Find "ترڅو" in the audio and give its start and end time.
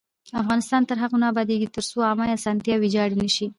1.75-1.97